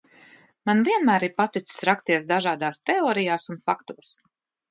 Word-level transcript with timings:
Man 0.69 0.79
vienmēr 0.87 1.25
ir 1.27 1.33
paticis 1.41 1.83
rakties 1.89 2.25
dažādās 2.33 2.81
teorijās 2.91 3.49
un 3.57 3.63
faktos. 3.69 4.13